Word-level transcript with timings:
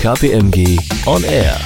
KPMG 0.00 0.78
On 1.06 1.24
Air. 1.24 1.58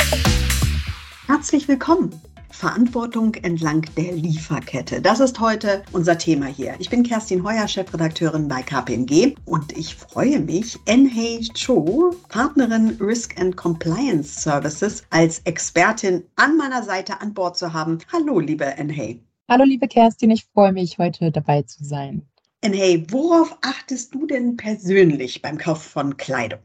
Herzlich 1.27 1.69
willkommen. 1.69 2.19
Verantwortung 2.49 3.35
entlang 3.35 3.83
der 3.99 4.13
Lieferkette. 4.13 5.03
Das 5.03 5.21
ist 5.21 5.39
heute 5.39 5.83
unser 5.93 6.17
Thema 6.17 6.47
hier. 6.47 6.75
Ich 6.79 6.89
bin 6.89 7.03
Kerstin 7.03 7.45
Heuer, 7.45 7.69
Chefredakteurin 7.69 8.49
bei 8.49 8.63
KPMG 8.63 9.35
und 9.45 9.77
ich 9.77 9.95
freue 9.97 10.41
mich, 10.41 10.79
Enhei 10.87 11.41
Cho, 11.53 12.17
Partnerin 12.31 12.97
Risk 12.99 13.39
and 13.39 13.55
Compliance 13.55 14.41
Services, 14.41 15.05
als 15.11 15.41
Expertin 15.41 16.25
an 16.37 16.57
meiner 16.57 16.83
Seite 16.83 17.21
an 17.21 17.35
Bord 17.35 17.59
zu 17.59 17.75
haben. 17.75 17.99
Hallo, 18.11 18.41
liebe 18.41 18.65
Enhei. 18.65 19.21
Hallo, 19.47 19.65
liebe 19.65 19.89
Kerstin, 19.89 20.31
ich 20.31 20.47
freue 20.55 20.73
mich, 20.73 20.97
heute 20.97 21.31
dabei 21.33 21.63
zu 21.63 21.85
sein. 21.85 22.23
Enhei, 22.63 23.05
worauf 23.11 23.59
achtest 23.61 24.15
du 24.15 24.27
denn 24.27 24.57
persönlich 24.57 25.43
beim 25.43 25.59
Kauf 25.59 25.83
von 25.83 26.17
Kleidung? 26.17 26.63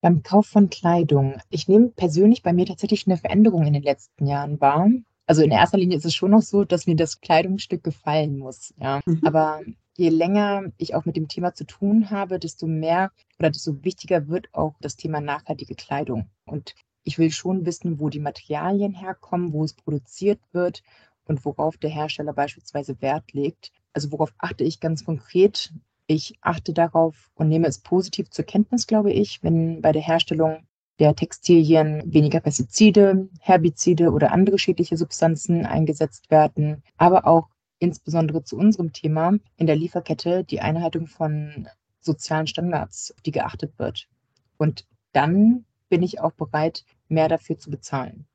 Beim 0.00 0.22
Kauf 0.22 0.46
von 0.46 0.70
Kleidung. 0.70 1.40
Ich 1.50 1.68
nehme 1.68 1.88
persönlich 1.88 2.42
bei 2.42 2.52
mir 2.52 2.66
tatsächlich 2.66 3.06
eine 3.06 3.16
Veränderung 3.16 3.66
in 3.66 3.72
den 3.72 3.82
letzten 3.82 4.26
Jahren 4.26 4.60
wahr. 4.60 4.88
Also 5.26 5.42
in 5.42 5.50
erster 5.50 5.76
Linie 5.76 5.98
ist 5.98 6.06
es 6.06 6.14
schon 6.14 6.30
noch 6.30 6.42
so, 6.42 6.64
dass 6.64 6.86
mir 6.86 6.96
das 6.96 7.20
Kleidungsstück 7.20 7.84
gefallen 7.84 8.38
muss. 8.38 8.72
Ja. 8.80 9.00
Mhm. 9.04 9.20
Aber 9.24 9.60
je 9.96 10.08
länger 10.08 10.62
ich 10.78 10.94
auch 10.94 11.04
mit 11.04 11.16
dem 11.16 11.28
Thema 11.28 11.52
zu 11.52 11.64
tun 11.64 12.10
habe, 12.10 12.38
desto 12.38 12.66
mehr 12.66 13.10
oder 13.38 13.50
desto 13.50 13.84
wichtiger 13.84 14.28
wird 14.28 14.48
auch 14.52 14.76
das 14.80 14.96
Thema 14.96 15.20
nachhaltige 15.20 15.74
Kleidung. 15.74 16.30
Und 16.46 16.74
ich 17.02 17.18
will 17.18 17.30
schon 17.30 17.66
wissen, 17.66 17.98
wo 17.98 18.08
die 18.08 18.20
Materialien 18.20 18.94
herkommen, 18.94 19.52
wo 19.52 19.64
es 19.64 19.74
produziert 19.74 20.40
wird 20.52 20.82
und 21.26 21.44
worauf 21.44 21.76
der 21.76 21.90
Hersteller 21.90 22.32
beispielsweise 22.32 23.00
Wert 23.02 23.32
legt. 23.32 23.72
Also 23.92 24.12
worauf 24.12 24.32
achte 24.38 24.64
ich 24.64 24.80
ganz 24.80 25.04
konkret? 25.04 25.72
Ich 26.10 26.38
achte 26.40 26.72
darauf 26.72 27.30
und 27.34 27.48
nehme 27.48 27.68
es 27.68 27.78
positiv 27.78 28.30
zur 28.30 28.46
Kenntnis, 28.46 28.86
glaube 28.86 29.12
ich, 29.12 29.42
wenn 29.42 29.82
bei 29.82 29.92
der 29.92 30.00
Herstellung 30.00 30.66
der 30.98 31.14
Textilien 31.14 32.02
weniger 32.12 32.40
Pestizide, 32.40 33.28
Herbizide 33.40 34.10
oder 34.10 34.32
andere 34.32 34.58
schädliche 34.58 34.96
Substanzen 34.96 35.66
eingesetzt 35.66 36.30
werden, 36.30 36.82
aber 36.96 37.26
auch 37.26 37.50
insbesondere 37.78 38.42
zu 38.42 38.56
unserem 38.56 38.94
Thema 38.94 39.34
in 39.56 39.66
der 39.66 39.76
Lieferkette 39.76 40.44
die 40.44 40.60
Einhaltung 40.60 41.06
von 41.06 41.68
sozialen 42.00 42.46
Standards, 42.46 43.14
die 43.26 43.30
geachtet 43.30 43.78
wird. 43.78 44.08
Und 44.56 44.86
dann 45.12 45.66
bin 45.90 46.02
ich 46.02 46.20
auch 46.20 46.32
bereit, 46.32 46.84
mehr 47.08 47.28
dafür 47.28 47.58
zu 47.58 47.70
bezahlen. 47.70 48.26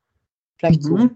Vielleicht 0.56 0.82
mhm. 0.84 0.86
so. 0.86 1.10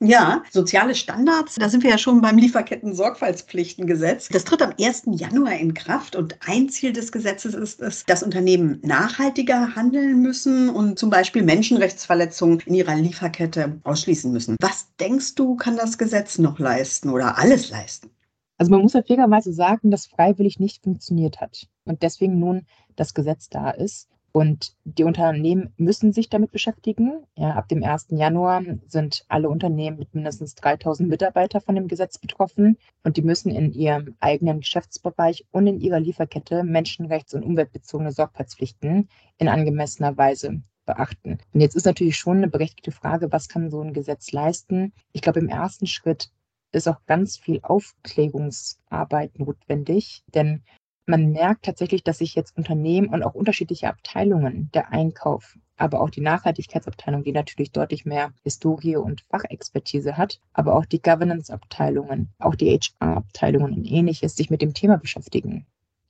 Ja, 0.00 0.42
soziale 0.50 0.94
Standards, 0.94 1.54
da 1.54 1.68
sind 1.68 1.82
wir 1.82 1.90
ja 1.90 1.98
schon 1.98 2.20
beim 2.20 2.36
Lieferketten-Sorgfaltspflichtengesetz. 2.36 4.28
Das 4.28 4.44
tritt 4.44 4.60
am 4.60 4.74
1. 4.78 5.04
Januar 5.12 5.54
in 5.54 5.72
Kraft 5.72 6.16
und 6.16 6.36
ein 6.46 6.68
Ziel 6.68 6.92
des 6.92 7.12
Gesetzes 7.12 7.54
ist 7.54 7.80
es, 7.80 8.04
dass 8.04 8.22
Unternehmen 8.22 8.80
nachhaltiger 8.82 9.76
handeln 9.76 10.20
müssen 10.20 10.68
und 10.68 10.98
zum 10.98 11.10
Beispiel 11.10 11.42
Menschenrechtsverletzungen 11.42 12.60
in 12.66 12.74
ihrer 12.74 12.96
Lieferkette 12.96 13.80
ausschließen 13.84 14.32
müssen. 14.32 14.56
Was 14.60 14.88
denkst 14.98 15.36
du, 15.36 15.54
kann 15.56 15.76
das 15.76 15.96
Gesetz 15.96 16.38
noch 16.38 16.58
leisten 16.58 17.08
oder 17.08 17.38
alles 17.38 17.70
leisten? 17.70 18.10
Also 18.58 18.70
man 18.70 18.82
muss 18.82 18.92
ja 18.92 19.02
fairerweise 19.02 19.52
sagen, 19.52 19.90
dass 19.90 20.06
freiwillig 20.06 20.60
nicht 20.60 20.82
funktioniert 20.82 21.40
hat 21.40 21.66
und 21.84 22.02
deswegen 22.02 22.38
nun 22.38 22.66
das 22.96 23.14
Gesetz 23.14 23.48
da 23.48 23.70
ist. 23.70 24.08
Und 24.36 24.74
die 24.82 25.04
Unternehmen 25.04 25.72
müssen 25.76 26.12
sich 26.12 26.28
damit 26.28 26.50
beschäftigen. 26.50 27.24
Ja, 27.36 27.52
ab 27.52 27.68
dem 27.68 27.84
1. 27.84 28.08
Januar 28.10 28.64
sind 28.88 29.24
alle 29.28 29.48
Unternehmen 29.48 29.96
mit 29.96 30.12
mindestens 30.12 30.56
3000 30.56 31.08
Mitarbeitern 31.08 31.60
von 31.60 31.76
dem 31.76 31.86
Gesetz 31.86 32.18
betroffen 32.18 32.76
und 33.04 33.16
die 33.16 33.22
müssen 33.22 33.52
in 33.52 33.72
ihrem 33.72 34.16
eigenen 34.18 34.58
Geschäftsbereich 34.58 35.46
und 35.52 35.68
in 35.68 35.78
ihrer 35.78 36.00
Lieferkette 36.00 36.64
menschenrechts- 36.64 37.32
und 37.36 37.44
umweltbezogene 37.44 38.10
Sorgfaltspflichten 38.10 39.08
in 39.38 39.46
angemessener 39.46 40.16
Weise 40.16 40.62
beachten. 40.84 41.38
Und 41.52 41.60
jetzt 41.60 41.76
ist 41.76 41.86
natürlich 41.86 42.16
schon 42.16 42.38
eine 42.38 42.48
berechtigte 42.48 42.90
Frage, 42.90 43.30
was 43.30 43.48
kann 43.48 43.70
so 43.70 43.82
ein 43.82 43.92
Gesetz 43.92 44.32
leisten? 44.32 44.92
Ich 45.12 45.22
glaube, 45.22 45.38
im 45.38 45.48
ersten 45.48 45.86
Schritt 45.86 46.32
ist 46.72 46.88
auch 46.88 47.06
ganz 47.06 47.36
viel 47.36 47.60
Aufklärungsarbeit 47.62 49.38
notwendig, 49.38 50.24
denn 50.34 50.64
man 51.06 51.32
merkt 51.32 51.64
tatsächlich, 51.64 52.02
dass 52.02 52.18
sich 52.18 52.34
jetzt 52.34 52.56
Unternehmen 52.56 53.08
und 53.08 53.22
auch 53.22 53.34
unterschiedliche 53.34 53.88
Abteilungen, 53.88 54.70
der 54.72 54.90
Einkauf, 54.90 55.58
aber 55.76 56.00
auch 56.00 56.10
die 56.10 56.20
Nachhaltigkeitsabteilung, 56.20 57.24
die 57.24 57.32
natürlich 57.32 57.72
deutlich 57.72 58.04
mehr 58.04 58.32
Historie 58.42 58.96
und 58.96 59.22
Fachexpertise 59.28 60.16
hat, 60.16 60.40
aber 60.52 60.74
auch 60.74 60.86
die 60.86 61.02
Governance-Abteilungen, 61.02 62.30
auch 62.38 62.54
die 62.54 62.78
HR-Abteilungen 62.78 63.74
und 63.74 63.84
ähnliches 63.84 64.36
sich 64.36 64.50
mit 64.50 64.62
dem 64.62 64.72
Thema 64.72 64.96
beschäftigen. 64.96 65.66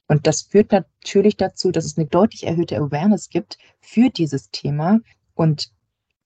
Und 0.06 0.27
das 0.27 0.43
führt 0.43 0.71
natürlich 0.71 1.37
dazu, 1.37 1.71
dass 1.71 1.87
es 1.87 1.97
eine 1.97 2.06
deutlich 2.06 2.47
erhöhte 2.47 2.76
Awareness 2.76 3.31
gibt 3.31 3.59
für 3.81 4.11
dieses 4.11 4.50
Thema. 4.50 5.00
Und 5.34 5.72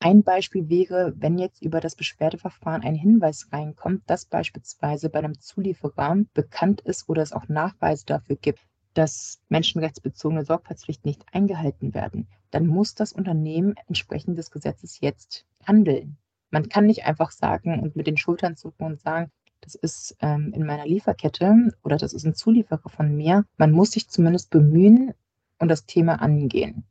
ein 0.01 0.23
Beispiel 0.23 0.69
wäre, 0.69 1.13
wenn 1.17 1.39
jetzt 1.39 1.61
über 1.61 1.81
das 1.81 1.97
Beschwerdeverfahren 1.97 2.83
ein 2.83 2.95
Hinweis 2.95 3.49
reinkommt, 3.53 4.03
dass 4.07 4.27
beispielsweise 4.27 5.11
bei 5.11 5.19
einem 5.19 5.41
Zulieferer 5.41 6.19
bekannt 6.35 6.81
ist 6.83 7.09
oder 7.09 7.23
es 7.23 7.33
auch 7.33 7.49
Nachweise 7.49 8.07
dafür 8.07 8.37
gibt, 8.37 8.61
dass 8.95 9.41
menschenrechtsbezogene 9.49 10.45
Sorgfaltspflichten 10.45 11.09
nicht 11.09 11.25
eingehalten 11.33 11.95
werden, 11.95 12.29
dann 12.51 12.67
muss 12.67 12.95
das 12.95 13.13
Unternehmen 13.13 13.75
entsprechend 13.87 14.39
des 14.39 14.51
Gesetzes 14.51 15.01
jetzt 15.01 15.47
handeln. 15.65 16.17
Man 16.51 16.69
kann 16.69 16.87
nicht 16.87 17.05
einfach 17.05 17.31
sagen 17.31 17.81
und 17.81 17.97
mit 17.97 18.07
den 18.07 18.17
Schultern 18.17 18.57
zucken 18.57 18.87
und 18.87 19.01
sagen, 19.01 19.31
das 19.61 19.75
ist 19.75 20.17
ähm, 20.21 20.53
in 20.55 20.65
meiner 20.65 20.87
Lieferkette 20.87 21.73
oder 21.83 21.97
das 21.97 22.13
ist 22.13 22.25
ein 22.25 22.35
Zulieferer 22.35 22.89
von 22.89 23.15
mir. 23.15 23.45
Man 23.57 23.73
muss 23.73 23.91
sich 23.91 24.09
zumindest 24.09 24.51
bemühen 24.51 25.13
und 25.59 25.69
das 25.69 25.87
Thema 25.87 26.23
angehen. 26.23 26.85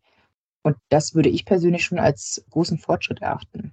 Und 0.68 0.76
das 0.90 1.16
würde 1.16 1.30
ich 1.30 1.46
persönlich 1.46 1.86
schon 1.86 1.98
als 1.98 2.44
großen 2.50 2.78
Fortschritt 2.78 3.22
erachten. 3.22 3.72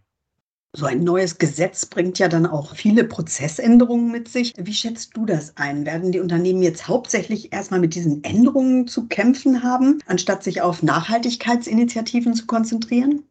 So 0.76 0.86
ein 0.86 1.02
neues 1.02 1.38
Gesetz 1.38 1.86
bringt 1.86 2.20
ja 2.20 2.28
dann 2.28 2.46
auch 2.46 2.76
viele 2.76 3.02
Prozessänderungen 3.02 4.12
mit 4.12 4.28
sich. 4.28 4.52
Wie 4.56 4.72
schätzt 4.72 5.16
du 5.16 5.26
das 5.26 5.56
ein? 5.56 5.86
Werden 5.86 6.12
die 6.12 6.20
Unternehmen 6.20 6.62
jetzt 6.62 6.86
hauptsächlich 6.86 7.52
erstmal 7.52 7.80
mit 7.80 7.96
diesen 7.96 8.22
Änderungen 8.22 8.86
zu 8.86 9.08
kämpfen 9.08 9.64
haben, 9.64 9.98
anstatt 10.06 10.44
sich 10.44 10.62
auf 10.62 10.84
Nachhaltigkeitsinitiativen 10.84 12.34
zu 12.34 12.46
konzentrieren? 12.46 13.24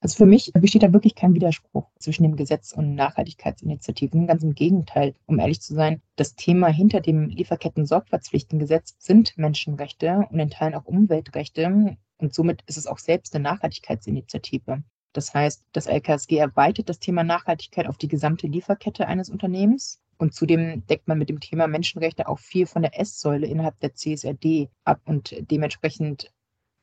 Also 0.00 0.18
für 0.18 0.26
mich 0.26 0.52
besteht 0.52 0.82
da 0.82 0.92
wirklich 0.92 1.14
kein 1.14 1.32
Widerspruch 1.32 1.86
zwischen 1.98 2.24
dem 2.24 2.36
Gesetz 2.36 2.72
und 2.72 2.94
Nachhaltigkeitsinitiativen. 2.94 4.26
Ganz 4.26 4.42
im 4.42 4.54
Gegenteil, 4.54 5.14
um 5.24 5.38
ehrlich 5.38 5.62
zu 5.62 5.74
sein, 5.74 6.02
das 6.16 6.34
Thema 6.34 6.68
hinter 6.68 7.00
dem 7.00 7.30
Lieferketten-Sorgfaltspflichtengesetz 7.30 8.96
sind 8.98 9.38
Menschenrechte 9.38 10.26
und 10.30 10.38
in 10.38 10.50
Teilen 10.50 10.74
auch 10.74 10.84
Umweltrechte. 10.84 11.96
Und 12.18 12.34
somit 12.34 12.62
ist 12.66 12.76
es 12.76 12.86
auch 12.86 12.98
selbst 12.98 13.34
eine 13.34 13.44
Nachhaltigkeitsinitiative. 13.44 14.82
Das 15.12 15.34
heißt, 15.34 15.64
das 15.72 15.86
LKSG 15.86 16.36
erweitert 16.36 16.88
das 16.88 16.98
Thema 16.98 17.24
Nachhaltigkeit 17.24 17.86
auf 17.86 17.96
die 17.96 18.08
gesamte 18.08 18.46
Lieferkette 18.46 19.06
eines 19.06 19.30
Unternehmens. 19.30 20.00
Und 20.18 20.34
zudem 20.34 20.84
deckt 20.86 21.06
man 21.06 21.18
mit 21.18 21.28
dem 21.28 21.40
Thema 21.40 21.68
Menschenrechte 21.68 22.28
auch 22.28 22.40
viel 22.40 22.66
von 22.66 22.82
der 22.82 22.98
S-Säule 22.98 23.46
innerhalb 23.46 23.78
der 23.80 23.94
CSRD 23.94 24.68
ab. 24.84 25.00
Und 25.04 25.34
dementsprechend 25.50 26.32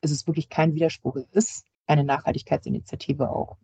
ist 0.00 0.10
es 0.10 0.26
wirklich 0.26 0.48
kein 0.48 0.74
Widerspruch. 0.74 1.16
Es 1.16 1.26
ist 1.32 1.66
eine 1.86 2.04
Nachhaltigkeitsinitiative 2.04 3.30
auch. 3.30 3.58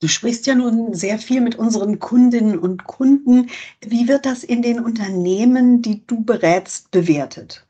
Du 0.00 0.08
sprichst 0.08 0.46
ja 0.46 0.56
nun 0.56 0.94
sehr 0.94 1.18
viel 1.18 1.40
mit 1.40 1.54
unseren 1.54 2.00
Kundinnen 2.00 2.58
und 2.58 2.84
Kunden. 2.84 3.50
Wie 3.80 4.08
wird 4.08 4.26
das 4.26 4.42
in 4.42 4.60
den 4.60 4.80
Unternehmen, 4.80 5.80
die 5.80 6.04
du 6.04 6.24
berätst, 6.24 6.90
bewertet? 6.90 7.68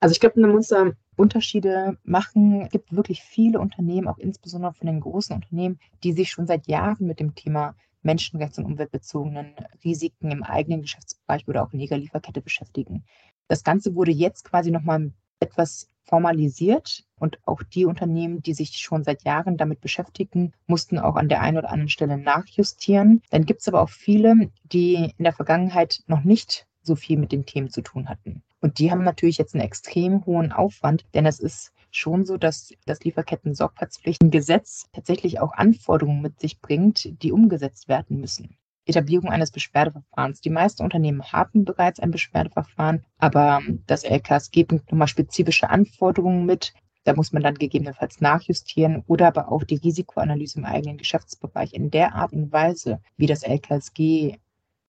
Also 0.00 0.14
ich 0.14 0.20
glaube, 0.20 0.40
man 0.40 0.52
muss 0.52 0.68
da 0.68 0.92
Unterschiede 1.16 1.98
machen. 2.04 2.62
Es 2.62 2.70
gibt 2.70 2.94
wirklich 2.94 3.22
viele 3.22 3.60
Unternehmen, 3.60 4.08
auch 4.08 4.18
insbesondere 4.18 4.74
von 4.74 4.86
den 4.86 5.00
großen 5.00 5.34
Unternehmen, 5.34 5.78
die 6.02 6.12
sich 6.12 6.30
schon 6.30 6.46
seit 6.46 6.66
Jahren 6.66 7.06
mit 7.06 7.20
dem 7.20 7.34
Thema 7.34 7.74
menschenrechts- 8.02 8.58
und 8.58 8.66
umweltbezogenen 8.66 9.54
Risiken 9.82 10.30
im 10.30 10.42
eigenen 10.42 10.82
Geschäftsbereich 10.82 11.48
oder 11.48 11.62
auch 11.62 11.72
in 11.72 11.80
ihrer 11.80 11.96
Lieferkette 11.96 12.40
beschäftigen. 12.40 13.04
Das 13.48 13.64
Ganze 13.64 13.94
wurde 13.94 14.12
jetzt 14.12 14.44
quasi 14.44 14.70
nochmal 14.70 15.12
etwas 15.40 15.90
formalisiert 16.04 17.04
und 17.18 17.38
auch 17.46 17.62
die 17.62 17.86
Unternehmen, 17.86 18.42
die 18.42 18.54
sich 18.54 18.76
schon 18.76 19.04
seit 19.04 19.24
Jahren 19.24 19.56
damit 19.56 19.80
beschäftigen, 19.80 20.52
mussten 20.66 20.98
auch 20.98 21.16
an 21.16 21.28
der 21.28 21.40
einen 21.40 21.58
oder 21.58 21.70
anderen 21.70 21.88
Stelle 21.88 22.18
nachjustieren. 22.18 23.22
Dann 23.30 23.46
gibt 23.46 23.62
es 23.62 23.68
aber 23.68 23.80
auch 23.80 23.88
viele, 23.88 24.50
die 24.64 25.12
in 25.16 25.24
der 25.24 25.32
Vergangenheit 25.32 26.02
noch 26.06 26.24
nicht 26.24 26.66
so 26.82 26.94
viel 26.94 27.18
mit 27.18 27.32
den 27.32 27.46
Themen 27.46 27.70
zu 27.70 27.80
tun 27.80 28.08
hatten. 28.08 28.42
Und 28.64 28.78
die 28.78 28.90
haben 28.90 29.04
natürlich 29.04 29.36
jetzt 29.36 29.54
einen 29.54 29.62
extrem 29.62 30.24
hohen 30.24 30.50
Aufwand, 30.50 31.04
denn 31.12 31.26
es 31.26 31.38
ist 31.38 31.74
schon 31.90 32.24
so, 32.24 32.38
dass 32.38 32.72
das 32.86 33.04
Lieferketten-Sorgfaltspflichtengesetz 33.04 34.86
tatsächlich 34.90 35.38
auch 35.38 35.52
Anforderungen 35.52 36.22
mit 36.22 36.40
sich 36.40 36.62
bringt, 36.62 37.22
die 37.22 37.30
umgesetzt 37.30 37.88
werden 37.88 38.22
müssen. 38.22 38.56
Etablierung 38.86 39.28
eines 39.28 39.50
Beschwerdeverfahrens. 39.50 40.40
Die 40.40 40.48
meisten 40.48 40.82
Unternehmen 40.82 41.30
haben 41.30 41.66
bereits 41.66 42.00
ein 42.00 42.10
Beschwerdeverfahren, 42.10 43.04
aber 43.18 43.60
das 43.86 44.02
LKSG 44.02 44.64
bringt 44.64 44.90
nochmal 44.90 45.08
spezifische 45.08 45.68
Anforderungen 45.68 46.46
mit. 46.46 46.72
Da 47.04 47.12
muss 47.12 47.34
man 47.34 47.42
dann 47.42 47.56
gegebenenfalls 47.56 48.22
nachjustieren 48.22 49.04
oder 49.06 49.26
aber 49.26 49.52
auch 49.52 49.64
die 49.64 49.76
Risikoanalyse 49.76 50.60
im 50.60 50.64
eigenen 50.64 50.96
Geschäftsbereich 50.96 51.74
in 51.74 51.90
der 51.90 52.14
Art 52.14 52.32
und 52.32 52.50
Weise, 52.50 53.02
wie 53.18 53.26
das 53.26 53.42
LKSG 53.42 54.38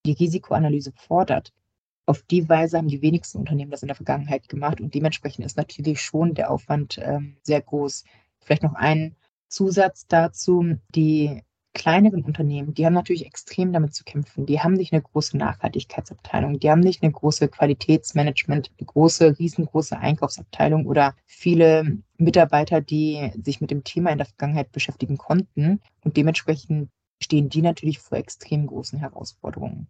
die 0.06 0.13
Risikoanalyse 0.13 0.94
fordert, 0.95 1.51
auf 2.06 2.22
die 2.24 2.48
Weise 2.48 2.78
haben 2.78 2.88
die 2.88 3.02
wenigsten 3.02 3.40
Unternehmen 3.40 3.72
das 3.72 3.81
in 3.81 3.88
der 3.88 3.96
Vergangenheit 3.96 4.48
gemacht 4.48 4.80
und 4.80 4.94
dementsprechend 4.94 5.46
ist 5.46 5.57
natürlich 5.57 6.02
schon 6.02 6.34
der 6.36 6.52
Aufwand 6.52 7.00
ähm, 7.02 7.38
sehr 7.42 7.62
groß. 7.62 8.04
Vielleicht 8.40 8.63
noch 8.63 8.75
ein 8.75 9.16
Zusatz 9.48 10.06
dazu. 10.07 10.78
Die 10.90 11.42
kleineren 11.74 12.24
Unternehmen, 12.24 12.74
die 12.74 12.86
haben 12.86 12.94
natürlich 12.94 13.25
extrem 13.25 13.74
damit 13.74 13.94
zu 13.94 14.04
kämpfen. 14.04 14.46
Die 14.46 14.62
haben 14.62 14.74
nicht 14.74 14.94
eine 14.94 15.02
große 15.02 15.38
Nachhaltigkeitsabteilung, 15.38 16.60
die 16.60 16.69
haben 16.72 16.80
nicht 16.80 17.04
eine 17.04 17.12
große 17.12 17.50
Qualitätsmanagement, 17.50 18.72
eine 18.78 18.86
große, 18.86 19.38
riesengroße 19.38 19.98
Einkaufsabteilung 19.98 20.86
oder 20.86 21.16
viele 21.25 21.98
Mitarbeiter, 22.18 22.81
die 22.81 23.31
sich 23.44 23.62
mit 23.62 23.72
dem 23.72 23.84
Thema 23.84 24.12
in 24.12 24.19
der 24.19 24.28
Vergangenheit 24.28 24.72
beschäftigen 24.72 25.18
konnten. 25.18 25.81
Und 26.04 26.18
dementsprechend 26.18 26.90
stehen 27.22 27.50
die 27.50 27.62
natürlich 27.62 28.00
vor 28.00 28.18
extrem 28.18 28.68
großen 28.68 29.00
Herausforderungen. 29.00 29.88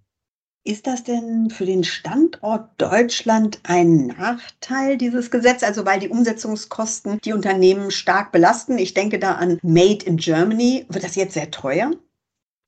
Ist 0.68 0.88
das 0.88 1.04
denn 1.04 1.52
für 1.52 1.68
den 1.68 1.84
Standort 1.84 2.72
Deutschland 2.80 3.60
ein 3.62 4.08
Nachteil, 4.08 4.98
dieses 4.98 5.30
Gesetz? 5.30 5.62
Also 5.62 5.86
weil 5.86 6.00
die 6.00 6.10
Umsetzungskosten 6.10 7.20
die 7.24 7.34
Unternehmen 7.34 7.92
stark 7.92 8.32
belasten. 8.32 8.80
Ich 8.80 8.96
denke 8.96 9.20
da 9.20 9.34
an 9.34 9.60
Made 9.62 10.04
in 10.04 10.18
Germany. 10.18 10.88
Wird 10.90 11.04
das 11.04 11.16
jetzt 11.16 11.36
sehr 11.36 11.52
teuer? 11.52 11.92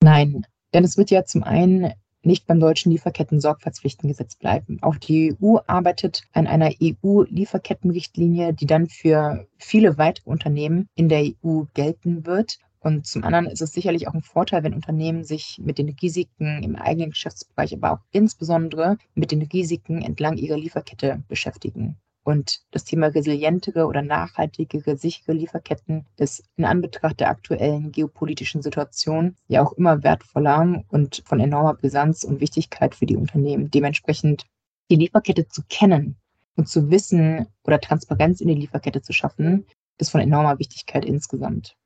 Nein, 0.03 0.45
denn 0.75 0.83
es 0.83 0.95
wird 0.95 1.09
ja 1.09 1.25
zum 1.25 1.41
einen 1.41 1.91
nicht 2.21 2.45
beim 2.45 2.59
deutschen 2.59 2.91
Lieferketten-Sorgfaltspflichtengesetz 2.91 4.35
bleiben. 4.35 4.77
Auch 4.81 4.97
die 4.97 5.35
EU 5.41 5.57
arbeitet 5.65 6.21
an 6.33 6.45
einer 6.45 6.69
EU-Lieferkettenrichtlinie, 6.79 8.53
die 8.53 8.67
dann 8.67 8.85
für 8.85 9.47
viele 9.57 9.97
weitere 9.97 10.29
Unternehmen 10.29 10.87
in 10.93 11.09
der 11.09 11.23
EU 11.23 11.63
gelten 11.73 12.27
wird. 12.27 12.59
Und 12.79 13.07
zum 13.07 13.23
anderen 13.23 13.47
ist 13.47 13.61
es 13.61 13.73
sicherlich 13.73 14.07
auch 14.07 14.13
ein 14.13 14.21
Vorteil, 14.21 14.63
wenn 14.63 14.73
Unternehmen 14.73 15.23
sich 15.23 15.59
mit 15.63 15.77
den 15.77 15.89
Risiken 15.89 16.63
im 16.63 16.75
eigenen 16.75 17.09
Geschäftsbereich, 17.09 17.73
aber 17.73 17.93
auch 17.93 17.99
insbesondere 18.11 18.97
mit 19.15 19.31
den 19.31 19.41
Risiken 19.41 20.01
entlang 20.01 20.37
ihrer 20.37 20.57
Lieferkette 20.57 21.23
beschäftigen. 21.27 21.97
Und 22.27 22.59
das 22.71 22.83
Thema 22.83 23.07
resilientere 23.07 23.85
oder 23.85 24.01
nachhaltigere, 24.01 24.97
sichere 24.97 25.31
Lieferketten 25.31 26.05
ist 26.17 26.43
in 26.57 26.65
Anbetracht 26.65 27.21
der 27.21 27.29
aktuellen 27.29 27.93
geopolitischen 27.93 28.61
Situation 28.61 29.37
ja 29.47 29.65
auch 29.65 29.71
immer 29.71 30.03
wertvoller 30.03 30.83
und 30.89 31.23
von 31.25 31.39
enormer 31.39 31.75
Brisanz 31.75 32.25
und 32.25 32.41
Wichtigkeit 32.41 32.95
für 32.95 33.05
die 33.05 33.15
Unternehmen. 33.15 33.71
Dementsprechend 33.71 34.45
die 34.91 34.97
Lieferkette 34.97 35.47
zu 35.47 35.63
kennen 35.69 36.17
und 36.57 36.67
zu 36.67 36.91
wissen 36.91 37.47
oder 37.63 37.79
Transparenz 37.79 38.41
in 38.41 38.49
die 38.49 38.55
Lieferkette 38.55 39.01
zu 39.01 39.13
schaffen, 39.13 39.65
ist 39.97 40.09
von 40.09 40.19
enormer 40.19 40.59
Wichtigkeit 40.59 41.05
insgesamt. 41.05 41.77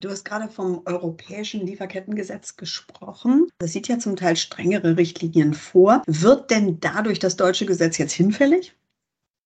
Du 0.00 0.10
hast 0.10 0.24
gerade 0.24 0.46
vom 0.46 0.82
europäischen 0.84 1.66
Lieferkettengesetz 1.66 2.56
gesprochen. 2.56 3.48
Das 3.58 3.72
sieht 3.72 3.88
ja 3.88 3.98
zum 3.98 4.14
Teil 4.14 4.36
strengere 4.36 4.96
Richtlinien 4.96 5.54
vor. 5.54 6.02
Wird 6.06 6.52
denn 6.52 6.78
dadurch 6.78 7.18
das 7.18 7.34
deutsche 7.34 7.66
Gesetz 7.66 7.98
jetzt 7.98 8.12
hinfällig? 8.12 8.76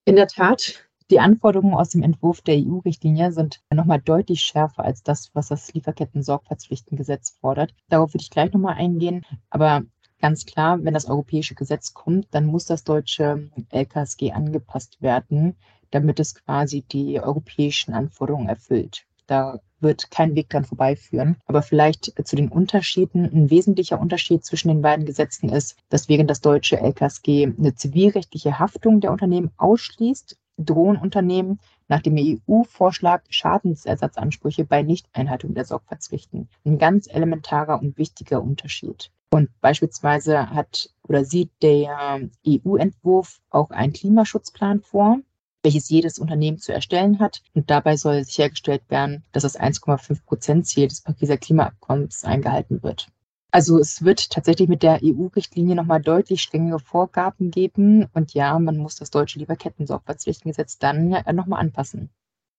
In 0.04 0.16
der 0.16 0.26
Tat. 0.26 0.87
Die 1.10 1.20
Anforderungen 1.20 1.75
aus 1.75 1.90
dem 1.90 2.02
Entwurf 2.02 2.43
der 2.43 2.56
EU-Richtlinie 2.56 3.32
sind 3.32 3.62
nochmal 3.72 4.00
deutlich 4.00 4.43
schärfer 4.43 4.84
als 4.84 5.02
das, 5.02 5.31
was 5.32 5.49
das 5.49 5.72
Lieferketten-Sorgfaltspflichtengesetz 5.72 7.38
fordert. 7.40 7.75
Darauf 7.88 8.12
würde 8.12 8.22
ich 8.22 8.31
gleich 8.31 8.52
nochmal 8.52 8.75
eingehen. 8.75 9.25
Aber 9.49 9.82
ganz 10.20 10.44
klar, 10.44 10.84
wenn 10.84 10.94
das 10.94 11.06
europäische 11.06 11.54
Gesetz 11.54 11.94
kommt, 11.94 12.28
dann 12.31 12.44
muss 12.44 12.66
das 12.66 12.84
deutsche 12.84 13.50
LKSG 13.70 14.32
angepasst 14.32 15.00
werden, 15.00 15.56
damit 15.90 16.20
es 16.20 16.34
quasi 16.34 16.82
die 16.82 17.20
europäischen 17.20 17.94
Anforderungen 17.94 18.50
erfüllt. 18.50 19.06
Da 19.26 19.60
wird 19.82 20.11
kein 20.11 20.34
Weg 20.34 20.49
dran 20.50 20.64
vorbeiführen. 20.64 21.37
Aber 21.46 21.62
vielleicht 21.62 22.12
zu 22.26 22.37
den 22.37 22.49
Unterschieden. 22.49 23.25
Ein 23.25 23.50
wesentlicher 23.50 24.00
Unterschied 24.00 24.44
zwischen 24.44 24.69
den 24.69 24.82
beiden 24.82 25.06
Gesetzen 25.06 25.49
ist, 25.49 25.76
dass 25.88 26.08
während 26.08 26.31
das 26.31 26.40
deutsche 26.40 26.81
LKSG 26.81 27.55
eine 27.58 27.75
zivilrechtliche 27.75 28.58
Haftung 28.58 29.00
der 29.00 29.12
Unternehmen 29.12 29.50
ausschließt, 29.56 30.38
drohen 30.58 30.96
Unternehmen 30.96 31.58
nach 31.88 32.00
dem 32.00 32.17
EU-Vorschlag 32.17 33.23
Schadensersatzansprüche 33.29 34.64
bei 34.64 34.82
Nichteinhaltung 34.82 35.55
der 35.55 35.64
Sorgfaltspflichten. 35.64 36.49
Ein 36.64 36.78
ganz 36.78 37.06
elementarer 37.08 37.81
und 37.81 37.99
wichtiger 37.99 38.43
Unterschied. 38.43 39.11
Und 39.31 39.49
beispielsweise 39.61 40.50
hat 40.50 40.90
oder 41.08 41.25
sieht 41.25 41.50
der 41.62 42.20
EU-Entwurf 42.46 43.40
auch 43.50 43.70
einen 43.70 43.94
Klimaschutzplan 43.94 44.81
vor, 44.81 45.20
welches 45.62 45.88
jedes 45.88 46.19
Unternehmen 46.19 46.59
zu 46.59 46.73
erstellen 46.73 47.19
hat. 47.19 47.43
Und 47.55 47.70
dabei 47.70 47.97
soll 47.97 48.25
sichergestellt 48.25 48.82
werden, 48.88 49.25
dass 49.32 49.44
das 49.44 49.59
1,5 49.59 50.25
Prozent 50.25 50.67
Ziel 50.67 50.88
des 50.88 51.03
Pariser 51.03 51.37
Klimaabkommens 51.37 52.25
eingehalten 52.25 52.82
wird. 52.82 53.09
Also 53.50 53.79
es 53.79 54.03
wird 54.03 54.31
tatsächlich 54.31 54.69
mit 54.69 54.82
der 54.82 55.00
EU-Richtlinie 55.03 55.75
nochmal 55.75 56.00
deutlich 56.00 56.41
strengere 56.41 56.81
Vorgaben 56.81 57.50
geben. 57.50 58.06
Und 58.14 58.32
ja, 58.32 58.59
man 58.59 58.79
muss 58.79 58.97
das 58.97 59.11
deutsche 59.11 59.38
Lieferketten-Sorgfaltspflichtengesetz 59.41 60.79
dann 60.79 61.11
nochmal 61.32 61.61
anpassen. 61.61 62.09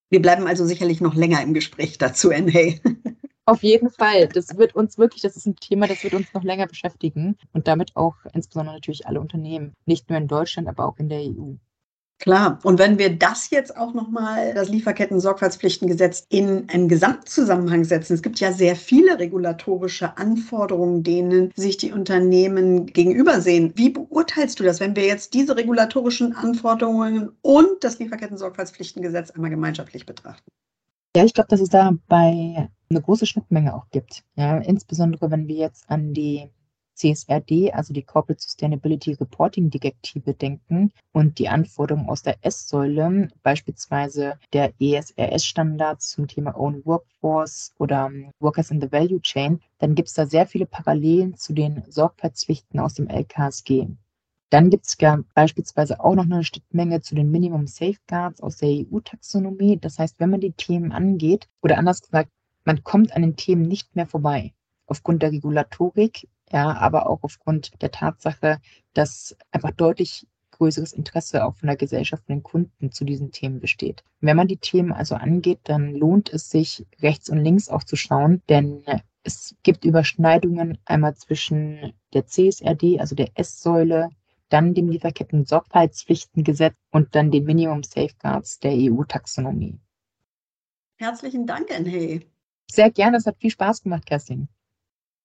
Wir 0.10 0.22
bleiben 0.22 0.46
also 0.46 0.66
sicherlich 0.66 1.02
noch 1.02 1.16
länger 1.16 1.42
im 1.42 1.56
Gespräch 1.56 1.98
dazu, 1.98 2.30
Enhey. 2.30 2.80
Auf 3.46 3.64
jeden 3.64 3.90
Fall. 3.90 4.28
Das 4.28 4.56
wird 4.58 4.76
uns 4.76 4.98
wirklich, 4.98 5.24
das 5.24 5.36
ist 5.36 5.48
ein 5.48 5.56
Thema, 5.56 5.88
das 5.88 6.04
wird 6.04 6.14
uns 6.14 6.34
noch 6.34 6.44
länger 6.44 6.68
beschäftigen 6.68 7.36
und 7.52 7.68
damit 7.68 7.96
auch 7.96 8.16
insbesondere 8.32 8.76
natürlich 8.76 9.08
alle 9.08 9.20
Unternehmen, 9.20 9.74
nicht 9.86 10.10
nur 10.10 10.18
in 10.18 10.28
Deutschland, 10.28 10.70
aber 10.70 10.86
auch 10.86 10.98
in 10.98 11.10
der 11.10 11.20
EU. 11.20 11.56
Klar. 12.19 12.60
Und 12.63 12.80
wenn 12.80 12.98
wir 12.98 13.18
das 13.18 13.50
jetzt 13.50 13.75
auch 13.75 13.94
nochmal, 13.94 14.54
das 14.54 14.69
Lieferketten-Sorgfaltspflichtengesetz, 14.69 16.25
in 16.30 16.69
einen 16.69 16.88
Gesamtzusammenhang 16.88 17.83
setzen, 17.83 18.13
es 18.13 18.21
gibt 18.21 18.39
ja 18.39 18.54
sehr 18.54 18.77
viele 18.77 19.19
regulatorische 19.19 20.18
Anforderungen, 20.18 21.04
denen 21.04 21.51
sich 21.56 21.77
die 21.77 21.92
Unternehmen 21.92 22.86
gegenübersehen. 22.86 23.74
Wie 23.75 23.89
beurteilst 23.89 24.60
du 24.60 24.63
das, 24.63 24.80
wenn 24.80 24.95
wir 24.95 25.06
jetzt 25.06 25.33
diese 25.33 25.57
regulatorischen 25.57 26.33
Anforderungen 26.33 27.31
und 27.42 27.83
das 27.83 28.00
Lieferketten-Sorgfaltspflichtengesetz 28.00 29.31
einmal 29.31 29.50
gemeinschaftlich 29.50 30.06
betrachten? 30.06 30.50
Ja, 31.16 31.25
ich 31.25 31.33
glaube, 31.33 31.50
dass 31.50 31.59
es 31.59 31.69
dabei 31.69 32.69
eine 32.89 33.01
große 33.01 33.25
Schnittmenge 33.25 33.75
auch 33.75 33.89
gibt. 33.92 34.24
Ja, 34.36 34.57
insbesondere 34.59 35.30
wenn 35.30 35.48
wir 35.48 35.57
jetzt 35.57 35.89
an 35.89 36.13
die 36.13 36.50
CSRD, 36.95 37.74
also 37.74 37.94
die 37.94 38.04
Corporate 38.04 38.42
Sustainability 38.42 39.13
Reporting 39.13 39.69
Direktive, 39.69 40.34
denken 40.34 40.92
und 41.12 41.40
die 41.40 41.50
Anforderungen 41.50 42.10
aus 42.10 42.24
der 42.24 42.38
S-Säule, 42.42 43.30
beispielsweise 43.44 44.40
der 44.54 44.74
ESRS-Standards 44.80 46.10
zum 46.10 46.28
Thema 46.28 46.57
Own 46.57 46.86
Workforce 46.86 47.74
oder 47.78 48.07
ähm, 48.07 48.31
Workers 48.40 48.72
in 48.72 48.81
the 48.81 48.92
Value 48.92 49.22
Chain, 49.22 49.60
dann 49.80 49.95
gibt 49.95 50.10
es 50.10 50.13
da 50.13 50.25
sehr 50.25 50.45
viele 50.45 50.66
Parallelen 50.66 51.36
zu 51.36 51.54
den 51.54 51.84
Sorgfaltspflichten 51.88 52.80
aus 52.80 52.94
dem 52.94 53.07
LKSG. 53.07 53.88
Dann 54.54 54.69
gibt 54.69 54.86
es 54.86 54.95
ja 55.00 55.19
beispielsweise 55.34 56.00
auch 56.00 56.13
noch 56.13 56.25
eine 56.25 56.44
Schnittmenge 56.44 57.01
zu 57.01 57.16
den 57.16 57.31
Minimum 57.31 57.66
Safeguards 57.66 58.40
aus 58.40 58.57
der 58.57 58.69
EU-Taxonomie. 58.69 59.80
Das 59.80 59.98
heißt, 59.98 60.19
wenn 60.19 60.30
man 60.30 60.42
die 60.42 60.51
Themen 60.51 60.92
angeht, 60.92 61.50
oder 61.63 61.80
anders 61.80 62.04
gesagt, 62.04 62.30
man 62.63 62.84
kommt 62.84 63.16
an 63.16 63.23
den 63.23 63.35
Themen 63.35 63.64
nicht 63.64 63.95
mehr 63.95 64.06
vorbei. 64.06 64.54
Aufgrund 64.85 65.23
der 65.23 65.31
Regulatorik 65.31 66.28
ja, 66.54 66.78
aber 66.78 67.10
auch 67.10 67.24
aufgrund 67.24 67.81
der 67.81 67.92
Tatsache, 67.92 68.60
dass 68.94 69.36
einfach 69.52 69.72
deutlich 69.72 70.28
größeres 70.52 70.94
Interesse 70.94 71.44
auch 71.45 71.56
von 71.56 71.68
der 71.68 71.78
Gesellschaft 71.78 72.24
und 72.28 72.36
den 72.36 72.44
Kunden 72.44 72.92
zu 72.92 73.06
diesen 73.06 73.31
Themen 73.31 73.60
besteht. 73.60 74.04
Wenn 74.22 74.38
man 74.38 74.48
die 74.48 74.57
Themen 74.57 74.94
also 74.94 75.16
angeht, 75.16 75.62
dann 75.64 75.95
lohnt 75.95 76.31
es 76.31 76.52
sich, 76.52 76.86
rechts 77.02 77.28
und 77.30 77.40
links 77.40 77.69
auch 77.69 77.83
zu 77.83 77.95
schauen, 77.95 78.44
denn 78.50 78.83
es 79.24 79.56
gibt 79.64 79.83
Überschneidungen 79.83 80.78
einmal 80.86 81.16
zwischen 81.16 81.94
der 82.14 82.28
CSRD, 82.28 83.00
also 83.00 83.16
der 83.16 83.31
S-Säule, 83.33 84.10
dann 84.50 84.76
dem 84.76 84.90
Lieferketten-Sorgfaltspflichtengesetz 84.90 86.76
und 86.92 87.16
dann 87.16 87.31
den 87.31 87.45
Minimum 87.45 87.81
Safeguards 87.81 88.60
der 88.60 88.74
EU-Taxonomie. 88.74 89.80
Herzlichen 90.98 91.48
Dank, 91.48 91.72
Enhey. 91.72 92.28
Sehr 92.69 92.92
gerne, 92.92 93.18
es 93.18 93.26
hat 93.26 93.38
viel 93.40 93.50
Spaß 93.50 93.81
gemacht, 93.81 94.06
Kerstin. 94.06 94.50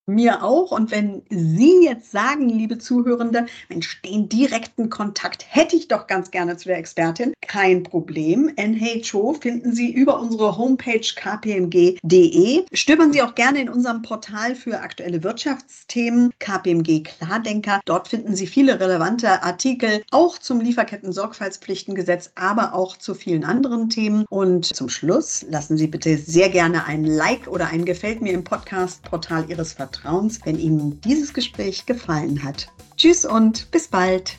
Mir 0.09 0.43
auch. 0.43 0.71
Und 0.71 0.91
wenn 0.91 1.21
Sie 1.29 1.85
jetzt 1.85 2.11
sagen, 2.11 2.49
liebe 2.49 2.79
Zuhörende, 2.79 3.45
Mensch, 3.69 4.01
den 4.01 4.27
direkten 4.31 4.89
Kontakt 4.89 5.45
hätte 5.47 5.77
ich 5.77 5.89
doch 5.89 6.07
ganz 6.07 6.31
gerne 6.31 6.57
zu 6.57 6.69
der 6.69 6.79
Expertin, 6.79 7.35
kein 7.47 7.83
Problem. 7.83 8.51
NHO 8.57 9.35
finden 9.35 9.75
Sie 9.75 9.93
über 9.93 10.19
unsere 10.19 10.57
Homepage 10.57 11.07
kpmg.de. 11.15 12.65
Stöbern 12.73 13.13
Sie 13.13 13.21
auch 13.21 13.35
gerne 13.35 13.61
in 13.61 13.69
unserem 13.69 14.01
Portal 14.01 14.55
für 14.55 14.81
aktuelle 14.81 15.23
Wirtschaftsthemen 15.23 16.33
KPMG 16.39 17.03
Klardenker. 17.03 17.81
Dort 17.85 18.09
finden 18.09 18.35
Sie 18.35 18.47
viele 18.47 18.81
relevante 18.81 19.43
Artikel, 19.43 20.03
auch 20.11 20.39
zum 20.39 20.63
Lieferketten-Sorgfaltspflichtengesetz, 20.63 22.31
aber 22.35 22.73
auch 22.73 22.97
zu 22.97 23.13
vielen 23.15 23.45
anderen 23.45 23.91
Themen. 23.91 24.25
Und 24.31 24.65
zum 24.65 24.89
Schluss 24.89 25.45
lassen 25.51 25.77
Sie 25.77 25.87
bitte 25.87 26.17
sehr 26.17 26.49
gerne 26.49 26.87
ein 26.87 27.05
Like 27.05 27.47
oder 27.47 27.67
ein 27.67 27.85
Gefällt 27.85 28.23
mir 28.23 28.33
im 28.33 28.45
Podcast-Portal 28.45 29.51
Ihres 29.51 29.75
Vertrauens 29.75 29.98
Vertrauens, 29.99 30.41
wenn 30.45 30.59
Ihnen 30.59 31.01
dieses 31.01 31.35
Gespräch 31.35 31.87
gefallen 31.87 32.43
hat. 32.43 32.69
Tschüss 32.97 33.25
und 33.25 33.71
bis 33.71 33.89
bald. 33.89 34.39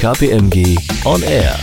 KPMG 0.00 0.76
On 1.04 1.22
Air. 1.22 1.58